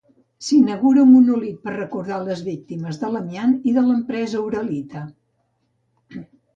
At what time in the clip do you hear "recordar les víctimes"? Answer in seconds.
1.75-3.01